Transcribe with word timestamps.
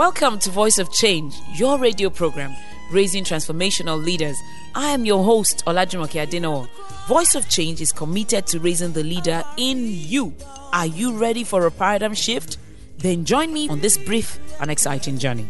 Welcome 0.00 0.38
to 0.38 0.50
Voice 0.50 0.78
of 0.78 0.90
Change, 0.90 1.34
your 1.52 1.78
radio 1.78 2.08
program 2.08 2.56
raising 2.90 3.22
transformational 3.22 4.02
leaders. 4.02 4.34
I 4.74 4.92
am 4.92 5.04
your 5.04 5.22
host, 5.22 5.62
Olajumoke 5.66 6.26
Adinowo. 6.26 6.70
Voice 7.06 7.34
of 7.34 7.50
Change 7.50 7.82
is 7.82 7.92
committed 7.92 8.46
to 8.46 8.60
raising 8.60 8.94
the 8.94 9.04
leader 9.04 9.44
in 9.58 9.84
you. 9.86 10.34
Are 10.72 10.86
you 10.86 11.18
ready 11.18 11.44
for 11.44 11.66
a 11.66 11.70
paradigm 11.70 12.14
shift? 12.14 12.56
Then 12.96 13.26
join 13.26 13.52
me 13.52 13.68
on 13.68 13.80
this 13.80 13.98
brief 13.98 14.40
and 14.58 14.70
exciting 14.70 15.18
journey. 15.18 15.46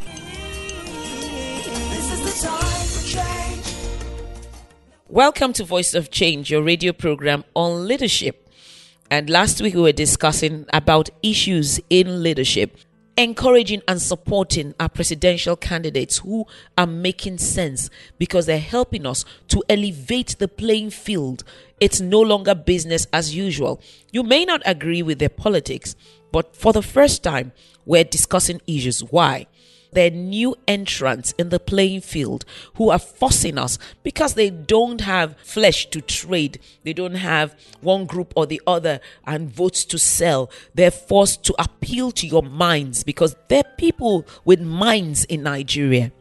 Welcome 5.09 5.53
to 5.53 5.63
Voice 5.63 5.95
of 5.95 6.11
Change, 6.11 6.51
your 6.51 6.65
radio 6.65 6.93
program 6.93 7.45
on 7.55 7.87
leadership. 7.87 8.51
And 9.13 9.31
last 9.31 9.63
week 9.63 9.75
we 9.75 9.83
were 9.83 9.93
discussing 9.93 10.67
about 10.73 11.09
issues 11.23 11.79
in 11.89 12.25
leadership, 12.25 12.77
encouraging 13.23 13.83
and 13.89 14.01
supporting 14.01 14.75
our 14.79 14.89
presidential 14.89 15.57
candidates 15.57 16.19
who 16.19 16.47
are 16.79 16.87
making 16.87 17.39
sense 17.39 17.91
because 18.19 18.47
they're 18.47 18.59
helping 18.59 19.07
us 19.07 19.25
to 19.49 19.63
elevate 19.69 20.37
the 20.39 20.49
playing 20.49 20.91
field. 20.91 21.45
It's 21.81 22.01
no 22.01 22.21
longer 22.21 22.55
business 22.55 23.07
as 23.13 23.35
usual. 23.35 23.81
You 24.13 24.23
may 24.23 24.45
not 24.45 24.63
agree 24.65 25.03
with 25.03 25.19
their 25.19 25.29
politics, 25.29 25.97
but 26.33 26.55
for 26.55 26.73
the 26.73 26.83
first 26.83 27.23
time, 27.23 27.53
we're 27.87 28.05
discussing 28.05 28.61
issues. 28.67 29.01
Why? 29.01 29.47
They're 29.93 30.11
new 30.11 30.57
entrants 30.69 31.33
in 31.39 31.49
the 31.49 31.61
playing 31.61 32.03
field 32.03 32.45
who 32.75 32.91
are 32.91 32.99
forcing 32.99 33.59
us 33.59 33.79
because 34.03 34.35
they 34.35 34.51
don't 34.51 35.01
have 35.03 35.37
flesh 35.43 35.87
to 35.91 36.01
trade. 36.01 36.61
They 36.85 36.93
don't 36.93 37.17
have 37.17 37.55
one 37.81 38.07
group 38.07 38.33
or 38.37 38.47
the 38.47 38.63
other 38.67 39.01
and 39.27 39.51
votes 39.51 39.85
to 39.87 39.99
sell. 39.99 40.51
They're 40.75 40.91
forced 40.91 41.45
to 41.45 41.55
appeal 41.59 42.13
to 42.13 42.27
your 42.27 42.43
minds 42.43 43.05
because 43.05 43.37
they're 43.49 43.65
people 43.79 44.27
with 44.45 44.61
minds 44.61 45.25
in 45.25 45.43
Nigeria 45.43 46.13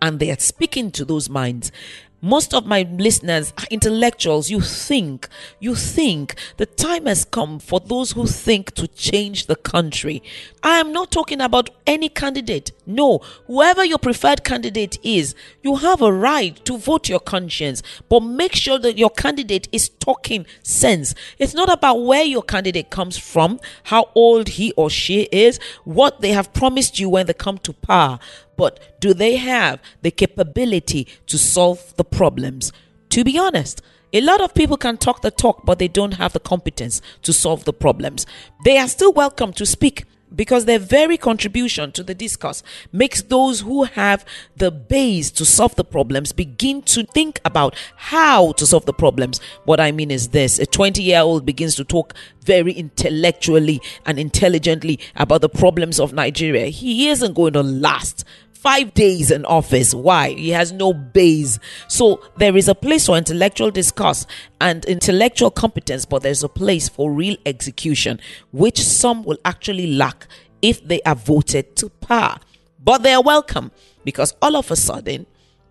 and 0.00 0.20
they 0.20 0.30
are 0.30 0.38
speaking 0.38 0.90
to 0.92 1.04
those 1.04 1.28
minds 1.28 1.72
most 2.20 2.52
of 2.52 2.66
my 2.66 2.82
listeners 2.90 3.52
are 3.58 3.66
intellectuals. 3.70 4.50
You 4.50 4.60
think, 4.60 5.28
you 5.60 5.74
think 5.74 6.34
the 6.56 6.66
time 6.66 7.06
has 7.06 7.24
come 7.24 7.58
for 7.58 7.80
those 7.80 8.12
who 8.12 8.26
think 8.26 8.72
to 8.74 8.88
change 8.88 9.46
the 9.46 9.56
country. 9.56 10.22
I 10.62 10.78
am 10.78 10.92
not 10.92 11.10
talking 11.12 11.40
about 11.40 11.70
any 11.86 12.08
candidate. 12.08 12.72
No, 12.86 13.18
whoever 13.46 13.84
your 13.84 13.98
preferred 13.98 14.44
candidate 14.44 14.98
is, 15.02 15.34
you 15.62 15.76
have 15.76 16.02
a 16.02 16.12
right 16.12 16.56
to 16.64 16.78
vote 16.78 17.08
your 17.08 17.20
conscience, 17.20 17.82
but 18.08 18.20
make 18.20 18.54
sure 18.54 18.78
that 18.78 18.98
your 18.98 19.10
candidate 19.10 19.68
is 19.70 19.88
talking 19.88 20.46
sense. 20.62 21.14
It's 21.38 21.54
not 21.54 21.72
about 21.72 22.04
where 22.04 22.24
your 22.24 22.42
candidate 22.42 22.90
comes 22.90 23.16
from, 23.16 23.60
how 23.84 24.10
old 24.14 24.48
he 24.48 24.72
or 24.72 24.90
she 24.90 25.28
is, 25.30 25.60
what 25.84 26.20
they 26.20 26.30
have 26.30 26.52
promised 26.52 26.98
you 26.98 27.08
when 27.08 27.26
they 27.26 27.34
come 27.34 27.58
to 27.58 27.72
power 27.72 28.18
but 28.58 29.00
do 29.00 29.14
they 29.14 29.36
have 29.36 29.80
the 30.02 30.10
capability 30.10 31.08
to 31.28 31.38
solve 31.38 31.94
the 31.96 32.04
problems? 32.04 32.72
To 33.10 33.24
be 33.24 33.38
honest, 33.38 33.80
a 34.12 34.20
lot 34.20 34.42
of 34.42 34.52
people 34.52 34.76
can 34.76 34.98
talk 34.98 35.22
the 35.22 35.30
talk, 35.30 35.64
but 35.64 35.78
they 35.78 35.88
don't 35.88 36.12
have 36.12 36.32
the 36.34 36.40
competence 36.40 37.00
to 37.22 37.32
solve 37.32 37.64
the 37.64 37.72
problems. 37.72 38.26
They 38.64 38.76
are 38.76 38.88
still 38.88 39.12
welcome 39.12 39.52
to 39.54 39.64
speak 39.64 40.04
because 40.34 40.64
their 40.64 40.78
very 40.78 41.16
contribution 41.16 41.92
to 41.92 42.02
the 42.02 42.14
discourse 42.14 42.62
makes 42.92 43.22
those 43.22 43.60
who 43.60 43.84
have 43.84 44.24
the 44.56 44.70
base 44.70 45.30
to 45.32 45.44
solve 45.44 45.74
the 45.76 45.84
problems 45.84 46.32
begin 46.32 46.82
to 46.82 47.04
think 47.04 47.40
about 47.44 47.74
how 47.96 48.52
to 48.52 48.66
solve 48.66 48.84
the 48.86 48.92
problems. 48.92 49.40
What 49.64 49.80
I 49.80 49.92
mean 49.92 50.10
is 50.10 50.28
this 50.28 50.58
a 50.58 50.66
20 50.66 51.02
year 51.02 51.20
old 51.20 51.46
begins 51.46 51.74
to 51.76 51.84
talk 51.84 52.14
very 52.42 52.72
intellectually 52.72 53.80
and 54.06 54.18
intelligently 54.18 54.98
about 55.16 55.40
the 55.40 55.48
problems 55.48 56.00
of 56.00 56.12
Nigeria. 56.12 56.66
He 56.66 57.08
isn't 57.08 57.34
going 57.34 57.54
to 57.54 57.62
last 57.62 58.24
five 58.60 58.92
days 58.92 59.30
in 59.30 59.44
office. 59.44 59.94
Why? 59.94 60.30
He 60.30 60.50
has 60.50 60.72
no 60.72 60.92
base. 60.92 61.58
So 61.86 62.20
there 62.36 62.56
is 62.56 62.68
a 62.68 62.74
place 62.74 63.06
for 63.06 63.16
intellectual 63.16 63.70
discourse 63.70 64.26
and 64.60 64.84
intellectual 64.86 65.50
competence, 65.50 66.04
but 66.04 66.22
there's 66.22 66.42
a 66.42 66.48
place 66.48 66.88
for 66.88 67.12
real 67.12 67.36
execution, 67.46 68.20
which 68.52 68.80
some 68.80 69.22
will 69.22 69.38
actually 69.44 69.94
lack 69.94 70.26
if 70.60 70.86
they 70.86 71.00
are 71.02 71.14
voted 71.14 71.76
to 71.76 71.88
power. 71.88 72.38
But 72.82 73.02
they 73.02 73.12
are 73.12 73.22
welcome 73.22 73.70
because 74.04 74.34
all 74.42 74.56
of 74.56 74.70
a 74.70 74.76
sudden, 74.76 75.26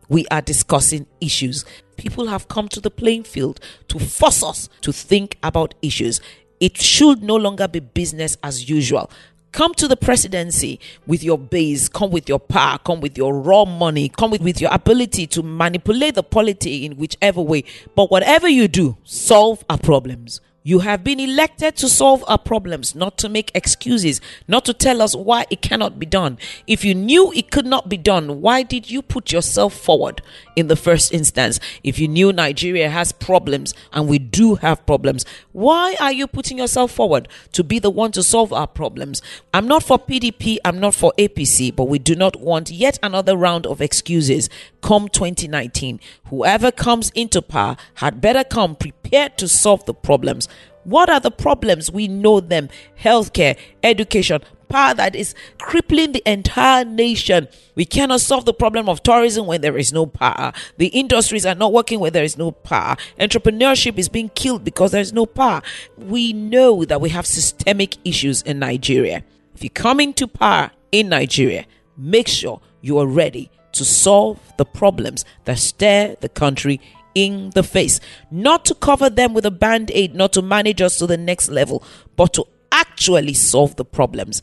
we 0.09 0.25
are 0.31 0.41
discussing 0.41 1.05
issues. 1.19 1.65
People 1.97 2.27
have 2.27 2.47
come 2.47 2.69
to 2.69 2.79
the 2.79 2.91
playing 2.91 3.23
field 3.23 3.59
to 3.89 3.99
force 3.99 4.43
us 4.43 4.69
to 4.81 4.93
think 4.93 5.37
about 5.43 5.73
issues. 5.81 6.21
It 6.61 6.77
should 6.77 7.21
no 7.21 7.35
longer 7.35 7.67
be 7.67 7.81
business 7.81 8.37
as 8.43 8.69
usual. 8.69 9.11
Come 9.51 9.73
to 9.75 9.87
the 9.87 9.97
presidency 9.97 10.79
with 11.07 11.23
your 11.23 11.37
base, 11.37 11.89
come 11.89 12.11
with 12.11 12.29
your 12.29 12.39
power, 12.39 12.77
come 12.83 13.01
with 13.01 13.17
your 13.17 13.39
raw 13.39 13.65
money, 13.65 14.09
come 14.09 14.31
with, 14.31 14.41
with 14.41 14.61
your 14.61 14.71
ability 14.73 15.25
to 15.27 15.41
manipulate 15.41 16.15
the 16.15 16.23
polity 16.23 16.85
in 16.85 16.97
whichever 16.97 17.41
way. 17.41 17.63
But 17.95 18.11
whatever 18.11 18.47
you 18.47 18.67
do, 18.67 18.97
solve 19.03 19.63
our 19.69 19.77
problems. 19.79 20.41
You 20.67 20.79
have 20.79 21.01
been 21.01 21.21
elected 21.21 21.77
to 21.77 21.87
solve 21.87 22.25
our 22.27 22.37
problems, 22.37 22.93
not 22.93 23.17
to 23.19 23.29
make 23.29 23.53
excuses, 23.55 24.19
not 24.49 24.65
to 24.65 24.73
tell 24.73 25.01
us 25.01 25.15
why 25.15 25.45
it 25.49 25.61
cannot 25.61 25.97
be 25.97 26.05
done. 26.05 26.37
If 26.67 26.83
you 26.83 26.93
knew 26.93 27.31
it 27.31 27.51
could 27.51 27.65
not 27.65 27.87
be 27.87 27.95
done, 27.95 28.41
why 28.41 28.63
did 28.63 28.91
you 28.91 29.01
put 29.01 29.31
yourself 29.31 29.73
forward 29.73 30.21
in 30.57 30.67
the 30.67 30.75
first 30.75 31.13
instance? 31.13 31.61
If 31.85 31.99
you 31.99 32.09
knew 32.09 32.33
Nigeria 32.33 32.89
has 32.89 33.13
problems, 33.13 33.73
and 33.93 34.09
we 34.09 34.19
do 34.19 34.55
have 34.55 34.85
problems, 34.85 35.23
why 35.53 35.95
are 36.01 36.11
you 36.11 36.27
putting 36.27 36.57
yourself 36.57 36.91
forward 36.91 37.29
to 37.53 37.63
be 37.63 37.79
the 37.79 37.89
one 37.89 38.11
to 38.11 38.21
solve 38.21 38.51
our 38.51 38.67
problems? 38.67 39.21
I'm 39.53 39.69
not 39.69 39.83
for 39.83 39.97
PDP, 39.97 40.57
I'm 40.65 40.81
not 40.81 40.95
for 40.95 41.13
APC, 41.17 41.73
but 41.73 41.85
we 41.85 41.97
do 41.97 42.13
not 42.13 42.41
want 42.41 42.71
yet 42.71 42.99
another 43.01 43.37
round 43.37 43.65
of 43.65 43.79
excuses 43.79 44.49
come 44.81 45.07
2019. 45.07 46.01
Whoever 46.25 46.71
comes 46.71 47.09
into 47.15 47.41
power 47.41 47.77
had 47.95 48.19
better 48.19 48.43
come 48.43 48.75
prepared 48.75 49.37
to 49.37 49.47
solve 49.47 49.85
the 49.85 49.93
problems. 49.93 50.49
What 50.87 51.09
are 51.09 51.19
the 51.19 51.31
problems? 51.31 51.91
We 51.91 52.07
know 52.07 52.39
them 52.39 52.69
healthcare, 52.97 53.57
education, 53.83 54.39
power 54.69 54.93
that 54.93 55.17
is 55.17 55.35
crippling 55.59 56.13
the 56.13 56.23
entire 56.25 56.85
nation. 56.85 57.49
We 57.75 57.83
cannot 57.83 58.21
solve 58.21 58.45
the 58.45 58.53
problem 58.53 58.87
of 58.87 59.03
tourism 59.03 59.47
when 59.47 59.59
there 59.59 59.77
is 59.77 59.91
no 59.91 60.05
power. 60.05 60.53
The 60.77 60.87
industries 60.87 61.45
are 61.45 61.55
not 61.55 61.73
working 61.73 61.99
when 61.99 62.13
there 62.13 62.23
is 62.23 62.37
no 62.37 62.51
power. 62.51 62.95
Entrepreneurship 63.19 63.97
is 63.97 64.07
being 64.07 64.29
killed 64.29 64.63
because 64.63 64.91
there 64.91 65.01
is 65.01 65.11
no 65.11 65.25
power. 65.25 65.61
We 65.97 66.31
know 66.31 66.85
that 66.85 67.01
we 67.01 67.09
have 67.09 67.25
systemic 67.25 67.97
issues 68.05 68.41
in 68.43 68.59
Nigeria. 68.59 69.25
If 69.55 69.65
you 69.65 69.69
come 69.69 69.99
into 69.99 70.25
power 70.25 70.71
in 70.93 71.09
Nigeria, 71.09 71.65
make 71.97 72.29
sure 72.29 72.61
you 72.79 72.97
are 72.99 73.07
ready 73.07 73.51
to 73.73 73.83
solve 73.83 74.39
the 74.57 74.65
problems 74.65 75.25
that 75.43 75.59
stare 75.59 76.15
the 76.21 76.29
country 76.29 76.79
in 77.17 77.49
the 77.51 77.63
face. 77.63 77.99
Not 78.29 78.65
to 78.65 78.75
cover 78.75 79.09
them 79.09 79.33
with 79.33 79.45
a 79.45 79.51
band 79.51 79.91
aid, 79.93 80.13
not 80.13 80.33
to 80.33 80.41
manage 80.41 80.81
us 80.81 80.97
to 80.99 81.07
the 81.07 81.17
next 81.17 81.49
level, 81.49 81.83
but 82.15 82.33
to 82.33 82.45
actually 82.71 83.33
solve 83.33 83.75
the 83.75 83.85
problems. 83.85 84.41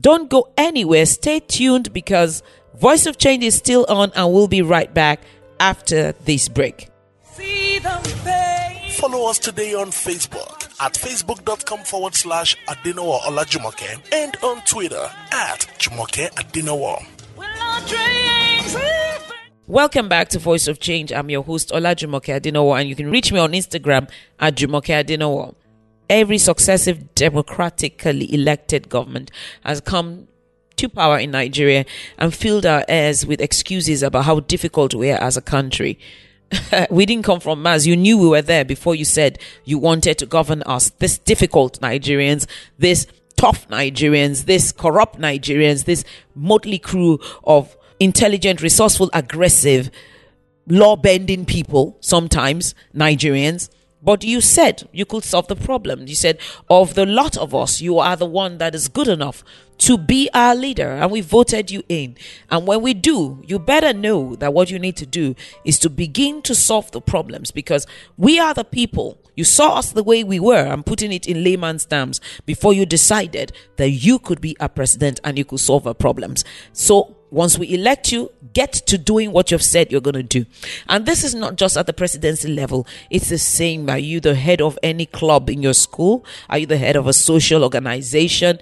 Don't 0.00 0.28
go 0.28 0.52
anywhere. 0.56 1.06
Stay 1.06 1.40
tuned 1.40 1.92
because 1.92 2.42
Voice 2.78 3.06
of 3.06 3.18
Change 3.18 3.44
is 3.44 3.54
still 3.54 3.86
on 3.88 4.12
and 4.14 4.32
we'll 4.32 4.48
be 4.48 4.62
right 4.62 4.92
back 4.92 5.22
after 5.58 6.12
this 6.24 6.48
break. 6.48 6.88
Follow 8.92 9.30
us 9.30 9.38
today 9.38 9.72
on 9.72 9.90
Facebook 9.90 10.64
at 10.80 10.92
facebook.com 10.94 11.84
forward 11.84 12.14
slash 12.14 12.56
Adinowo 12.68 13.20
Olajumoke 13.20 13.98
and 14.12 14.36
on 14.42 14.60
Twitter 14.66 15.08
at 15.32 15.60
Jumoke 15.78 16.30
Adinowo. 16.34 17.02
Welcome 19.70 20.08
back 20.08 20.30
to 20.30 20.40
Voice 20.40 20.66
of 20.66 20.80
Change. 20.80 21.12
I'm 21.12 21.30
your 21.30 21.44
host, 21.44 21.68
Olajumoke 21.70 22.24
Adinowo, 22.40 22.76
and 22.76 22.88
you 22.88 22.96
can 22.96 23.08
reach 23.08 23.30
me 23.30 23.38
on 23.38 23.52
Instagram 23.52 24.10
at 24.40 24.56
Jumoke 24.56 24.86
Adinowo. 24.86 25.54
Every 26.08 26.38
successive 26.38 27.14
democratically 27.14 28.34
elected 28.34 28.88
government 28.88 29.30
has 29.64 29.80
come 29.80 30.26
to 30.74 30.88
power 30.88 31.20
in 31.20 31.30
Nigeria 31.30 31.84
and 32.18 32.34
filled 32.34 32.66
our 32.66 32.84
ears 32.88 33.24
with 33.24 33.40
excuses 33.40 34.02
about 34.02 34.24
how 34.24 34.40
difficult 34.40 34.92
we 34.92 35.08
are 35.12 35.22
as 35.22 35.36
a 35.36 35.40
country. 35.40 36.00
we 36.90 37.06
didn't 37.06 37.24
come 37.24 37.38
from 37.38 37.62
Mars. 37.62 37.86
You 37.86 37.94
knew 37.94 38.18
we 38.18 38.26
were 38.28 38.42
there 38.42 38.64
before 38.64 38.96
you 38.96 39.04
said 39.04 39.38
you 39.64 39.78
wanted 39.78 40.18
to 40.18 40.26
govern 40.26 40.64
us. 40.64 40.90
This 40.98 41.16
difficult 41.16 41.80
Nigerians, 41.80 42.48
this 42.76 43.06
tough 43.36 43.68
Nigerians, 43.68 44.46
this 44.46 44.72
corrupt 44.72 45.20
Nigerians, 45.20 45.84
this 45.84 46.02
motley 46.34 46.80
crew 46.80 47.20
of 47.44 47.76
intelligent, 48.00 48.62
resourceful, 48.62 49.10
aggressive, 49.12 49.90
law 50.66 50.96
bending 50.96 51.44
people, 51.44 51.96
sometimes 52.00 52.74
Nigerians. 52.94 53.70
But 54.02 54.24
you 54.24 54.40
said 54.40 54.88
you 54.92 55.04
could 55.04 55.24
solve 55.24 55.48
the 55.48 55.56
problem. 55.56 56.06
You 56.06 56.14
said, 56.14 56.38
of 56.70 56.94
the 56.94 57.04
lot 57.04 57.36
of 57.36 57.54
us, 57.54 57.82
you 57.82 57.98
are 57.98 58.16
the 58.16 58.26
one 58.26 58.56
that 58.58 58.74
is 58.74 58.88
good 58.88 59.08
enough 59.08 59.44
to 59.78 59.98
be 59.98 60.28
our 60.34 60.54
leader, 60.54 60.90
and 60.90 61.10
we 61.10 61.20
voted 61.20 61.70
you 61.70 61.82
in. 61.88 62.16
And 62.50 62.66
when 62.66 62.82
we 62.82 62.94
do, 62.94 63.42
you 63.46 63.58
better 63.58 63.92
know 63.92 64.36
that 64.36 64.52
what 64.54 64.70
you 64.70 64.78
need 64.78 64.96
to 64.96 65.06
do 65.06 65.34
is 65.64 65.78
to 65.80 65.90
begin 65.90 66.42
to 66.42 66.54
solve 66.54 66.90
the 66.90 67.00
problems 67.00 67.50
because 67.50 67.86
we 68.16 68.38
are 68.38 68.52
the 68.54 68.64
people 68.64 69.20
You 69.40 69.44
saw 69.44 69.76
us 69.78 69.92
the 69.92 70.02
way 70.02 70.22
we 70.22 70.38
were. 70.38 70.66
I'm 70.66 70.82
putting 70.82 71.12
it 71.12 71.26
in 71.26 71.42
layman's 71.42 71.86
terms 71.86 72.20
before 72.44 72.74
you 72.74 72.84
decided 72.84 73.52
that 73.76 73.88
you 73.88 74.18
could 74.18 74.38
be 74.38 74.54
a 74.60 74.68
president 74.68 75.18
and 75.24 75.38
you 75.38 75.46
could 75.46 75.60
solve 75.60 75.86
our 75.86 75.94
problems. 75.94 76.44
So 76.74 77.16
once 77.30 77.58
we 77.58 77.72
elect 77.72 78.12
you, 78.12 78.30
get 78.52 78.72
to 78.72 78.98
doing 78.98 79.32
what 79.32 79.50
you've 79.50 79.62
said 79.62 79.90
you're 79.90 80.00
going 80.00 80.14
to 80.14 80.22
do. 80.22 80.44
And 80.88 81.06
this 81.06 81.24
is 81.24 81.34
not 81.34 81.56
just 81.56 81.76
at 81.76 81.86
the 81.86 81.92
presidency 81.92 82.48
level. 82.48 82.86
It's 83.08 83.28
the 83.28 83.38
same. 83.38 83.88
Are 83.88 83.98
you 83.98 84.20
the 84.20 84.34
head 84.34 84.60
of 84.60 84.78
any 84.82 85.06
club 85.06 85.48
in 85.48 85.62
your 85.62 85.74
school? 85.74 86.24
Are 86.48 86.58
you 86.58 86.66
the 86.66 86.76
head 86.76 86.96
of 86.96 87.06
a 87.06 87.12
social 87.12 87.62
organization? 87.62 88.58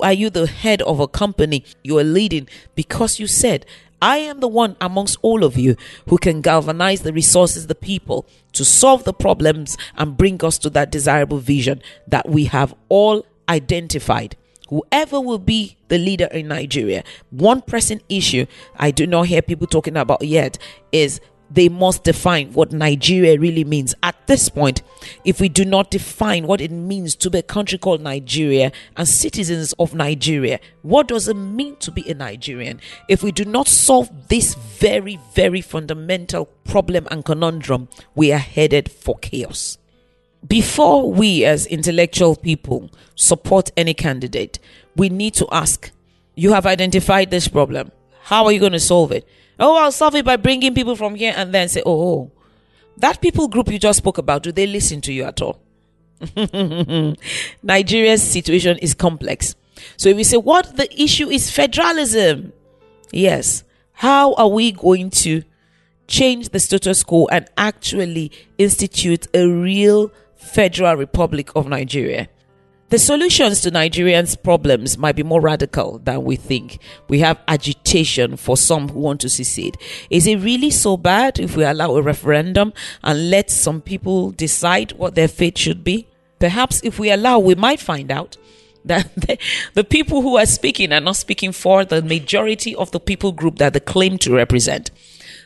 Are 0.00 0.12
you 0.12 0.30
the 0.30 0.46
head 0.46 0.82
of 0.82 1.00
a 1.00 1.08
company 1.08 1.64
you 1.82 1.98
are 1.98 2.04
leading? 2.04 2.48
Because 2.74 3.18
you 3.18 3.26
said, 3.26 3.66
I 4.00 4.16
am 4.18 4.40
the 4.40 4.48
one 4.48 4.76
amongst 4.80 5.18
all 5.22 5.44
of 5.44 5.56
you 5.56 5.76
who 6.08 6.18
can 6.18 6.40
galvanize 6.40 7.02
the 7.02 7.12
resources, 7.12 7.68
the 7.68 7.74
people 7.76 8.26
to 8.52 8.64
solve 8.64 9.04
the 9.04 9.12
problems 9.12 9.78
and 9.96 10.16
bring 10.16 10.44
us 10.44 10.58
to 10.58 10.70
that 10.70 10.90
desirable 10.90 11.38
vision 11.38 11.80
that 12.08 12.28
we 12.28 12.46
have 12.46 12.74
all 12.88 13.24
identified. 13.48 14.36
Whoever 14.68 15.20
will 15.20 15.38
be 15.38 15.76
the 15.88 15.98
leader 15.98 16.26
in 16.26 16.48
Nigeria, 16.48 17.04
one 17.30 17.60
pressing 17.60 18.00
issue 18.08 18.46
I 18.76 18.90
do 18.90 19.06
not 19.06 19.26
hear 19.26 19.42
people 19.42 19.66
talking 19.66 19.96
about 19.96 20.22
yet 20.24 20.58
is 20.92 21.20
they 21.54 21.68
must 21.68 22.04
define 22.04 22.52
what 22.52 22.72
Nigeria 22.72 23.38
really 23.38 23.64
means. 23.64 23.94
At 24.02 24.26
this 24.26 24.48
point, 24.48 24.82
if 25.24 25.40
we 25.40 25.48
do 25.48 25.64
not 25.64 25.90
define 25.90 26.46
what 26.46 26.60
it 26.60 26.70
means 26.70 27.14
to 27.16 27.30
be 27.30 27.38
a 27.38 27.42
country 27.42 27.76
called 27.78 28.00
Nigeria 28.00 28.72
and 28.96 29.06
citizens 29.06 29.74
of 29.78 29.94
Nigeria, 29.94 30.60
what 30.80 31.08
does 31.08 31.28
it 31.28 31.34
mean 31.36 31.76
to 31.76 31.90
be 31.90 32.08
a 32.08 32.14
Nigerian? 32.14 32.80
If 33.08 33.22
we 33.22 33.32
do 33.32 33.44
not 33.44 33.68
solve 33.68 34.28
this 34.28 34.54
very, 34.54 35.18
very 35.34 35.60
fundamental 35.60 36.46
problem 36.64 37.06
and 37.10 37.24
conundrum, 37.24 37.88
we 38.14 38.32
are 38.32 38.38
headed 38.38 38.90
for 38.90 39.18
chaos. 39.18 39.76
Before 40.46 41.10
we, 41.10 41.44
as 41.44 41.66
intellectual 41.66 42.36
people, 42.36 42.90
support 43.14 43.70
any 43.76 43.94
candidate, 43.94 44.58
we 44.96 45.08
need 45.08 45.34
to 45.34 45.46
ask 45.52 45.90
you 46.34 46.52
have 46.52 46.66
identified 46.66 47.30
this 47.30 47.48
problem. 47.48 47.92
How 48.22 48.44
are 48.46 48.52
you 48.52 48.60
going 48.60 48.72
to 48.72 48.80
solve 48.80 49.12
it? 49.12 49.26
Oh, 49.58 49.76
I'll 49.76 49.92
solve 49.92 50.14
it 50.14 50.24
by 50.24 50.36
bringing 50.36 50.74
people 50.74 50.96
from 50.96 51.14
here 51.14 51.34
and 51.36 51.52
then 51.52 51.68
say, 51.68 51.82
oh, 51.84 52.14
oh. 52.14 52.30
that 52.96 53.20
people 53.20 53.48
group 53.48 53.68
you 53.68 53.78
just 53.78 53.98
spoke 53.98 54.18
about, 54.18 54.42
do 54.42 54.52
they 54.52 54.66
listen 54.66 55.00
to 55.02 55.12
you 55.12 55.24
at 55.24 55.42
all? 55.42 55.60
Nigeria's 57.62 58.22
situation 58.22 58.78
is 58.78 58.94
complex. 58.94 59.54
So 59.96 60.08
if 60.08 60.16
we 60.16 60.24
say, 60.24 60.36
what 60.36 60.76
the 60.76 60.88
issue 61.00 61.28
is 61.28 61.50
federalism. 61.50 62.52
Yes. 63.12 63.64
How 63.92 64.34
are 64.34 64.48
we 64.48 64.72
going 64.72 65.10
to 65.10 65.42
change 66.06 66.48
the 66.50 66.60
status 66.60 67.02
quo 67.02 67.26
and 67.26 67.48
actually 67.56 68.32
institute 68.58 69.26
a 69.34 69.46
real 69.46 70.10
federal 70.42 70.96
republic 70.96 71.50
of 71.56 71.66
Nigeria? 71.66 72.28
The 72.92 72.98
solutions 72.98 73.62
to 73.62 73.70
Nigerians' 73.70 74.36
problems 74.42 74.98
might 74.98 75.16
be 75.16 75.22
more 75.22 75.40
radical 75.40 75.98
than 76.00 76.24
we 76.24 76.36
think. 76.36 76.78
We 77.08 77.20
have 77.20 77.40
agitation 77.48 78.36
for 78.36 78.54
some 78.54 78.90
who 78.90 78.98
want 79.00 79.22
to 79.22 79.30
secede. 79.30 79.78
Is 80.10 80.26
it 80.26 80.36
really 80.40 80.68
so 80.70 80.98
bad 80.98 81.38
if 81.38 81.56
we 81.56 81.64
allow 81.64 81.96
a 81.96 82.02
referendum 82.02 82.74
and 83.02 83.30
let 83.30 83.48
some 83.48 83.80
people 83.80 84.30
decide 84.32 84.92
what 84.92 85.14
their 85.14 85.28
fate 85.28 85.56
should 85.56 85.82
be? 85.82 86.06
Perhaps 86.38 86.82
if 86.84 86.98
we 86.98 87.10
allow, 87.10 87.38
we 87.38 87.54
might 87.54 87.80
find 87.80 88.10
out 88.10 88.36
that 88.84 89.14
the, 89.14 89.38
the 89.72 89.84
people 89.84 90.20
who 90.20 90.36
are 90.36 90.44
speaking 90.44 90.92
are 90.92 91.00
not 91.00 91.16
speaking 91.16 91.52
for 91.52 91.86
the 91.86 92.02
majority 92.02 92.74
of 92.74 92.90
the 92.90 93.00
people 93.00 93.32
group 93.32 93.56
that 93.56 93.72
they 93.72 93.80
claim 93.80 94.18
to 94.18 94.34
represent. 94.34 94.90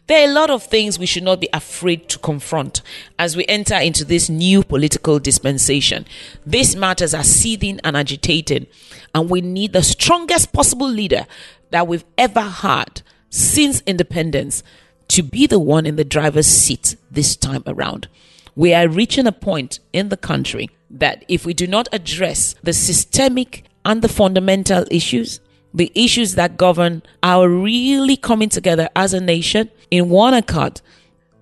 There 0.07 0.25
are 0.25 0.31
a 0.31 0.33
lot 0.33 0.51
of 0.51 0.63
things 0.63 0.99
we 0.99 1.07
should 1.07 1.25
not 1.25 1.41
be 1.41 1.49
afraid 1.53 2.09
to 2.11 2.19
confront 2.21 2.81
as 3.19 3.37
we 3.37 3.45
enter 3.47 3.75
into 3.75 4.05
this 4.05 4.29
new 4.29 4.63
political 4.63 5.19
dispensation. 5.19 6.07
These 6.47 6.77
matters 6.77 7.13
are 7.13 7.25
seething 7.25 7.81
and 7.83 7.97
agitating, 7.97 8.69
and 9.13 9.29
we 9.29 9.41
need 9.41 9.73
the 9.73 9.83
strongest 9.83 10.53
possible 10.53 10.89
leader 10.89 11.27
that 11.71 11.89
we've 11.89 12.05
ever 12.17 12.41
had 12.41 13.03
since 13.31 13.83
independence 13.85 14.63
to 15.09 15.25
be 15.25 15.49
the 15.49 15.59
one 15.59 15.87
in 15.87 15.97
the 15.97 16.05
driver's 16.05 16.47
seat 16.47 16.97
this 17.11 17.35
time 17.35 17.65
around. 17.67 18.07
We 18.55 18.75
are 18.75 18.89
reaching 18.89 19.27
a 19.27 19.33
point 19.33 19.81
in 19.93 20.09
the 20.09 20.17
country 20.17 20.71
that 20.89 21.25
if 21.27 21.45
we 21.45 21.53
do 21.53 21.67
not 21.67 21.89
address 21.93 22.55
the 22.63 22.73
systemic 22.73 23.65
and 23.85 24.03
the 24.03 24.09
fundamental 24.09 24.85
issues, 24.89 25.41
the 25.77 25.93
issues 25.95 26.37
that 26.37 26.57
govern 26.57 27.03
our 27.23 27.49
really 27.51 28.17
coming 28.17 28.49
together 28.49 28.89
as 28.97 29.13
a 29.13 29.21
nation 29.21 29.71
in 29.91 30.09
one 30.09 30.33
accord, 30.33 30.81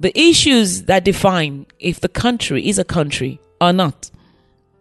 the 0.00 0.16
issues 0.18 0.82
that 0.82 1.04
define 1.04 1.66
if 1.78 2.00
the 2.00 2.08
country 2.08 2.68
is 2.68 2.76
a 2.76 2.84
country 2.84 3.40
or 3.60 3.72
not, 3.72 4.10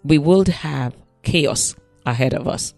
we 0.04 0.18
will 0.18 0.44
have 0.46 0.96
chaos 1.22 1.76
ahead 2.04 2.34
of 2.34 2.48
us. 2.48 2.74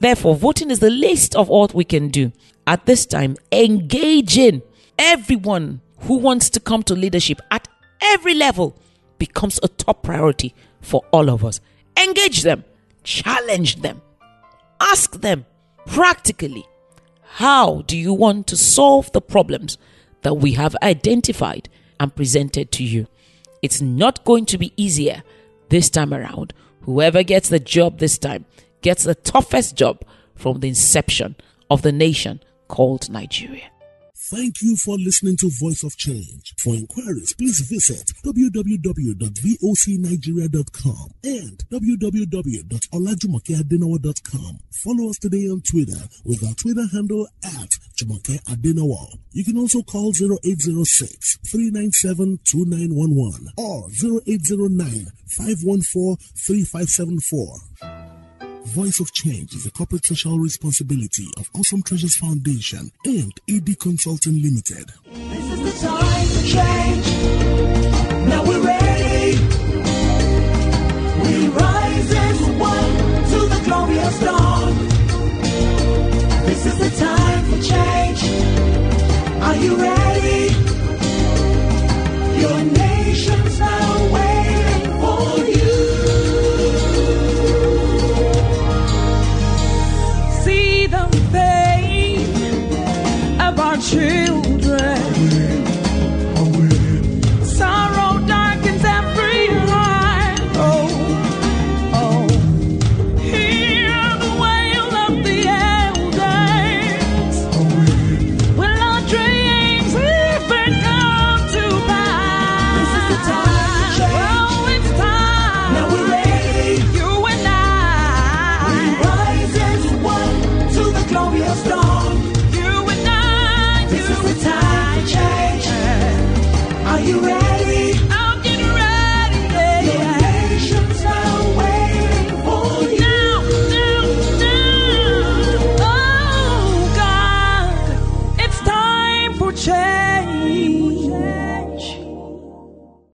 Therefore, 0.00 0.34
voting 0.34 0.70
is 0.70 0.78
the 0.80 0.90
least 0.90 1.36
of 1.36 1.48
what 1.48 1.74
we 1.74 1.84
can 1.84 2.08
do 2.08 2.32
at 2.66 2.86
this 2.86 3.04
time. 3.04 3.36
Engaging 3.52 4.62
everyone 4.98 5.82
who 6.00 6.16
wants 6.16 6.48
to 6.50 6.60
come 6.60 6.82
to 6.84 6.94
leadership 6.94 7.42
at 7.50 7.68
every 8.00 8.34
level 8.34 8.74
becomes 9.18 9.60
a 9.62 9.68
top 9.68 10.02
priority 10.02 10.54
for 10.80 11.04
all 11.12 11.28
of 11.28 11.44
us. 11.44 11.60
Engage 12.02 12.42
them, 12.42 12.64
challenge 13.04 13.76
them, 13.82 14.00
ask 14.80 15.20
them 15.20 15.44
practically 15.86 16.66
how 17.36 17.82
do 17.82 17.98
you 17.98 18.14
want 18.14 18.46
to 18.46 18.56
solve 18.56 19.12
the 19.12 19.20
problems 19.20 19.76
that 20.22 20.34
we 20.34 20.52
have 20.52 20.74
identified 20.82 21.68
and 22.00 22.14
presented 22.14 22.72
to 22.72 22.82
you? 22.82 23.06
It's 23.60 23.82
not 23.82 24.24
going 24.24 24.46
to 24.46 24.58
be 24.58 24.72
easier 24.76 25.22
this 25.68 25.90
time 25.90 26.14
around. 26.14 26.54
Whoever 26.82 27.22
gets 27.22 27.50
the 27.50 27.60
job 27.60 27.98
this 27.98 28.16
time 28.16 28.46
gets 28.80 29.04
the 29.04 29.14
toughest 29.14 29.76
job 29.76 30.02
from 30.34 30.60
the 30.60 30.68
inception 30.68 31.36
of 31.70 31.82
the 31.82 31.92
nation 31.92 32.40
called 32.68 33.10
Nigeria. 33.10 33.70
Thank 34.28 34.60
you 34.60 34.74
for 34.76 34.96
listening 34.98 35.36
to 35.36 35.48
Voice 35.60 35.84
of 35.84 35.96
Change. 35.96 36.52
For 36.58 36.74
inquiries, 36.74 37.32
please 37.34 37.60
visit 37.60 38.10
www.vocnigeria.com 38.24 41.10
and 41.22 41.58
www.olajumokeadinowo.com. 41.70 44.58
Follow 44.82 45.10
us 45.10 45.18
today 45.18 45.48
on 45.48 45.60
Twitter 45.62 46.08
with 46.24 46.42
our 46.44 46.54
Twitter 46.54 46.88
handle 46.92 47.28
at 47.44 47.70
Adinowo. 48.48 49.16
You 49.30 49.44
can 49.44 49.58
also 49.58 49.82
call 49.82 50.10
0806 50.10 51.36
397 51.48 52.40
2911 52.42 53.46
or 53.56 53.86
0809 54.26 55.06
514 55.36 56.16
3574. 56.34 57.95
Voice 58.76 59.00
of 59.00 59.10
Change 59.10 59.54
is 59.54 59.64
a 59.64 59.70
corporate 59.70 60.04
social 60.04 60.38
responsibility 60.38 61.26
of 61.38 61.48
Awesome 61.54 61.82
Treasures 61.82 62.14
Foundation 62.16 62.92
and 63.06 63.32
AD 63.48 63.80
Consulting 63.80 64.42
Limited. 64.42 64.92
This 65.14 65.50
is 65.50 65.80
the 65.80 65.86
time 65.86 66.26
change. 66.44 67.55